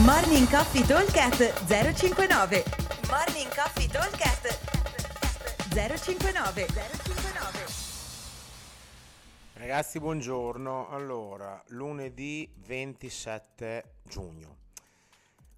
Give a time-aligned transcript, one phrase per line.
[0.00, 2.64] Morning Coffee Talkcast 059
[3.10, 4.58] Morning Coffee Talkcast
[5.68, 7.66] 059 059
[9.52, 10.88] Ragazzi, buongiorno.
[10.88, 14.56] Allora, lunedì 27 giugno.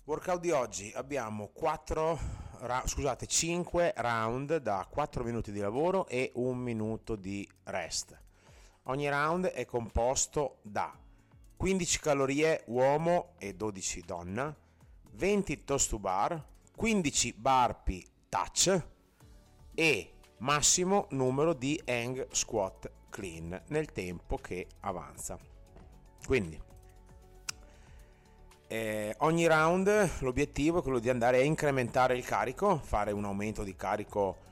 [0.03, 2.19] Workout di oggi abbiamo 4
[2.87, 8.19] scusate, 5 round da 4 minuti di lavoro e 1 minuto di rest.
[8.87, 10.93] Ogni round è composto da
[11.57, 14.55] 15 calorie uomo e 12 donna,
[15.13, 16.43] 20 toast to bar,
[16.77, 18.83] 15 burpee touch
[19.75, 25.39] e massimo numero di hang squat clean nel tempo che avanza.
[26.27, 26.61] Quindi
[28.67, 33.63] eh, ogni round l'obiettivo è quello di andare a incrementare il carico, fare un aumento
[33.63, 34.43] di carico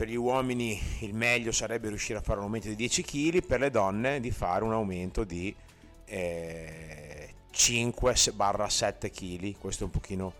[0.00, 3.60] per gli uomini il meglio sarebbe riuscire a fare un aumento di 10 kg, per
[3.60, 5.54] le donne di fare un aumento di
[6.10, 10.34] eh, 5-7 kg, questo è un pochino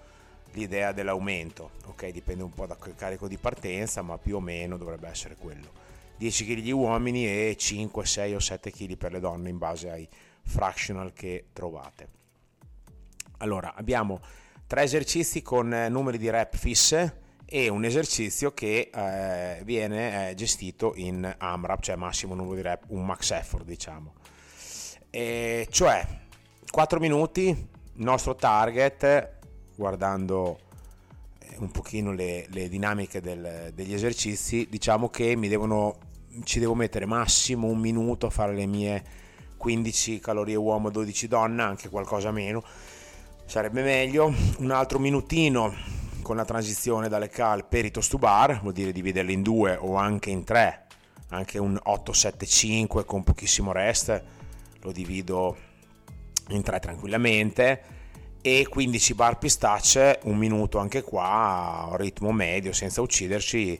[0.53, 2.09] l'idea dell'aumento, ok?
[2.09, 5.79] Dipende un po' dal carico di partenza, ma più o meno dovrebbe essere quello.
[6.17, 9.91] 10 kg gli uomini e 5, 6 o 7 kg per le donne in base
[9.91, 10.09] ai
[10.43, 12.09] fractional che trovate.
[13.39, 14.21] Allora, abbiamo
[14.67, 20.35] tre esercizi con eh, numeri di rep fisse e un esercizio che eh, viene eh,
[20.35, 24.13] gestito in AMRAP, cioè massimo numero di rep, un max effort diciamo.
[25.11, 26.07] E cioè
[26.71, 29.39] 4 minuti, il nostro target,
[29.75, 30.59] guardando
[31.41, 35.97] eh, un pochino le, le dinamiche del, degli esercizi, diciamo che mi devono,
[36.45, 39.05] ci devo mettere massimo un minuto a fare le mie
[39.57, 42.63] 15 calorie uomo, 12 donna, anche qualcosa meno,
[43.47, 44.33] sarebbe meglio.
[44.59, 45.75] Un altro minutino
[46.23, 49.77] con la transizione dalle cal per i toast to bar, vuol dire dividerli in due
[49.77, 50.87] o anche in tre,
[51.31, 54.39] anche un 8-7-5 con pochissimo rest
[54.83, 55.57] lo divido
[56.49, 57.99] in tre tranquillamente
[58.43, 63.79] e 15 bar pistacce, un minuto anche qua, a ritmo medio senza ucciderci,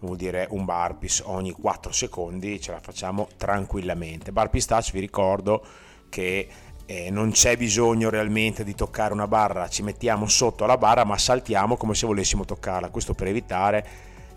[0.00, 4.32] vuol dire un barpis ogni 4 secondi, ce la facciamo tranquillamente.
[4.32, 5.64] Bar pistacce vi ricordo
[6.10, 6.48] che
[6.84, 11.16] eh, non c'è bisogno realmente di toccare una barra, ci mettiamo sotto la barra ma
[11.16, 13.86] saltiamo come se volessimo toccarla, questo per evitare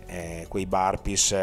[0.06, 1.34] eh, quei barpis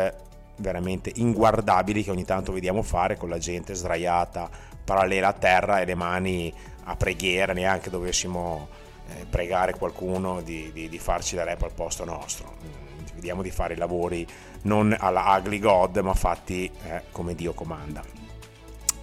[0.58, 4.50] veramente inguardabili che ogni tanto vediamo fare con la gente sdraiata
[4.84, 6.54] parallela a terra e le mani
[6.86, 8.68] a preghiera, neanche dovessimo
[9.08, 12.58] eh, pregare qualcuno di, di, di, farci la rep al posto nostro.
[12.64, 14.28] Mm, vediamo di fare i lavori
[14.64, 18.04] non alla ugly god, ma fatti eh, come Dio comanda.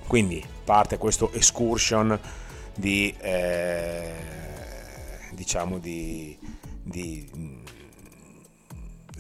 [0.07, 2.19] Quindi parte questo excursion
[2.75, 4.13] di eh,
[5.33, 6.37] diciamo di,
[7.37, 7.65] mm,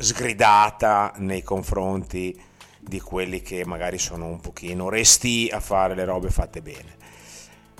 [0.00, 2.38] sgridata nei confronti
[2.80, 6.96] di quelli che magari sono un pochino resti a fare le robe fatte bene.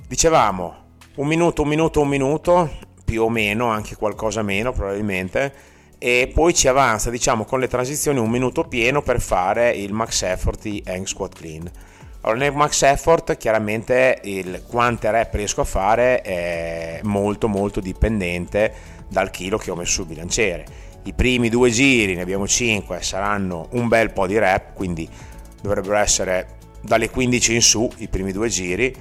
[0.06, 2.70] Dicevamo un minuto, un minuto, un minuto,
[3.04, 5.52] più o meno, anche qualcosa meno probabilmente,
[5.98, 10.22] e poi ci avanza diciamo con le transizioni un minuto pieno per fare il max
[10.22, 11.70] effort di hang squat clean.
[12.22, 18.98] Allora, nel max effort chiaramente il quante rep riesco a fare è molto molto dipendente
[19.08, 23.68] dal chilo che ho messo sul bilanciere i primi due giri, ne abbiamo 5, saranno
[23.72, 25.08] un bel po' di rep, quindi
[25.62, 28.94] dovrebbero essere dalle 15 in su i primi due giri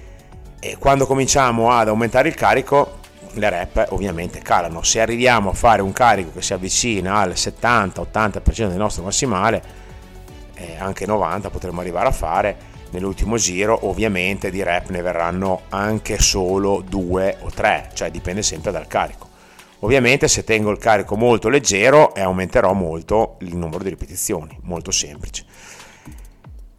[0.60, 2.98] e quando cominciamo ad aumentare il carico
[3.34, 4.84] le rep ovviamente calano.
[4.84, 9.62] Se arriviamo a fare un carico che si avvicina al 70-80% del nostro massimale,
[10.56, 12.58] eh, anche 90 potremmo arrivare a fare
[12.92, 18.72] nell'ultimo giro, ovviamente di rep ne verranno anche solo due o tre, cioè dipende sempre
[18.72, 19.29] dal carico.
[19.82, 24.92] Ovviamente se tengo il carico molto leggero e aumenterò molto il numero di ripetizioni, molto
[24.92, 25.46] semplice.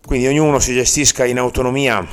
[0.05, 2.07] Quindi ognuno si gestisca in autonomia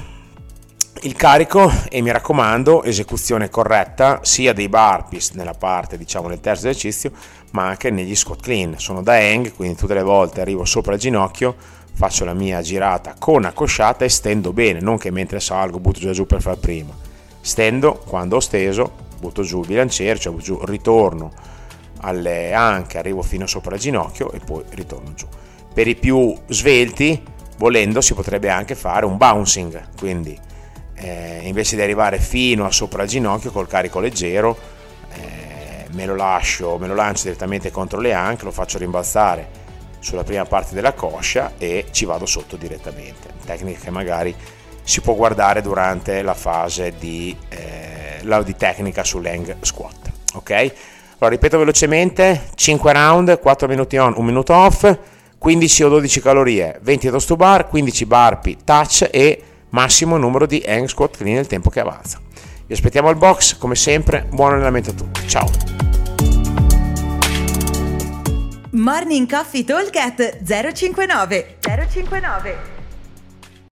[1.01, 6.67] il carico e mi raccomando esecuzione corretta sia dei burpees nella parte diciamo del terzo
[6.67, 7.11] esercizio
[7.51, 10.99] ma anche negli squat clean sono da hang quindi tutte le volte arrivo sopra il
[10.99, 11.55] ginocchio
[11.93, 16.11] faccio la mia girata con accosciata e stendo bene non che mentre salgo butto già
[16.11, 16.95] giù per far prima
[17.41, 21.31] stendo quando ho steso butto giù il bilanciere, cioè giù, ritorno
[22.01, 25.27] alle anche, arrivo fino sopra il ginocchio e poi ritorno giù.
[25.73, 27.21] Per i più svelti,
[27.57, 30.37] volendo, si potrebbe anche fare un bouncing, quindi
[30.95, 34.57] eh, invece di arrivare fino a sopra il ginocchio col carico leggero,
[35.13, 39.65] eh, me lo lascio, me lo lancio direttamente contro le anche, lo faccio rimbalzare
[39.99, 43.33] sulla prima parte della coscia e ci vado sotto direttamente.
[43.45, 44.35] Tecnica che magari
[44.83, 50.11] si può guardare durante la fase di eh, la di tecnica sull'hang squat.
[50.35, 50.51] Ok?
[50.51, 54.97] Allora ripeto velocemente: 5 round, 4 minuti on, 1 minuto off,
[55.37, 60.63] 15 o 12 calorie, 20 toast to bar, 15 burpee touch e massimo numero di
[60.65, 62.19] hang squat clean nel tempo che avanza.
[62.65, 65.27] Vi aspettiamo al box, come sempre, buon allenamento a tutti.
[65.27, 65.49] Ciao!
[68.71, 69.89] Morning Coffee Talk
[70.43, 72.76] 059 059